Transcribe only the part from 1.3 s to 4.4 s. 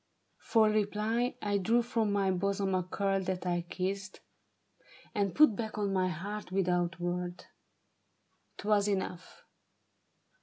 I drew from my bosom a curl that I kissed.